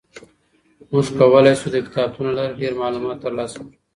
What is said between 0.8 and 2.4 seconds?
موږ کولای شو د کتابتون له